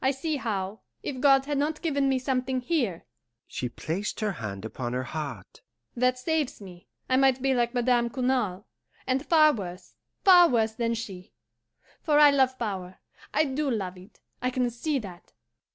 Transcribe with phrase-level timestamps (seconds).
[0.00, 3.04] I see how, if God had not given me something here"
[3.46, 5.60] she placed her hand upon her heart
[5.94, 8.64] "that saves me, I might be like Madame Cournal,
[9.06, 9.94] and far worse,
[10.24, 11.34] far worse than she.
[12.00, 13.00] For I love power
[13.34, 15.34] I do love it; I can see that!"